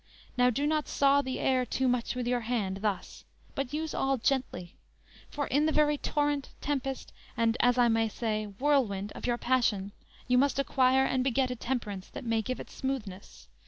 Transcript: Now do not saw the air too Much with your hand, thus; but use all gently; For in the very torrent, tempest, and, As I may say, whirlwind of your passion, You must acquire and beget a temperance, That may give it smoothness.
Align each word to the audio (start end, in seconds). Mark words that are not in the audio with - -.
Now 0.35 0.49
do 0.49 0.65
not 0.65 0.87
saw 0.87 1.21
the 1.21 1.39
air 1.39 1.63
too 1.63 1.87
Much 1.87 2.15
with 2.15 2.25
your 2.27 2.39
hand, 2.39 2.77
thus; 2.81 3.23
but 3.53 3.71
use 3.71 3.93
all 3.93 4.17
gently; 4.17 4.73
For 5.29 5.45
in 5.45 5.67
the 5.67 5.71
very 5.71 5.95
torrent, 5.99 6.49
tempest, 6.59 7.13
and, 7.37 7.55
As 7.59 7.77
I 7.77 7.87
may 7.87 8.09
say, 8.09 8.45
whirlwind 8.45 9.11
of 9.13 9.27
your 9.27 9.37
passion, 9.37 9.91
You 10.27 10.39
must 10.39 10.57
acquire 10.57 11.05
and 11.05 11.23
beget 11.23 11.51
a 11.51 11.55
temperance, 11.55 12.07
That 12.07 12.25
may 12.25 12.41
give 12.41 12.59
it 12.59 12.71
smoothness. 12.71 13.47